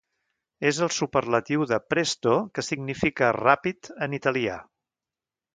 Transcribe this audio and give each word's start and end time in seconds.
És 0.69 0.79
el 0.85 0.89
superlatiu 0.99 1.67
de 1.73 1.79
presto 1.95 2.33
que 2.57 2.65
significa 2.71 3.31
'ràpid' 3.39 3.93
en 4.07 4.21
italià. 4.23 4.61